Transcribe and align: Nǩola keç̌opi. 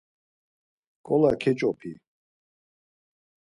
Nǩola 0.97 1.31
keç̌opi. 1.41 1.91